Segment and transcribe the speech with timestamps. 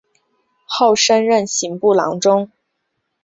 [0.65, 2.49] 后升任刑部郎中。